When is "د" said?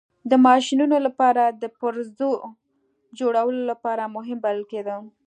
0.29-0.31, 1.61-1.63